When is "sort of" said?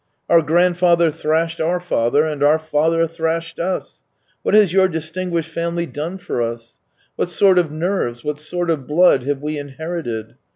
7.29-7.71, 8.39-8.87